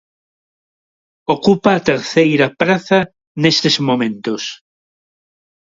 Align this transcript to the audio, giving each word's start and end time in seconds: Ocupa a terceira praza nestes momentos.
Ocupa 1.35 1.69
a 1.73 1.83
terceira 1.89 2.47
praza 2.61 2.99
nestes 3.41 3.75
momentos. 3.87 4.43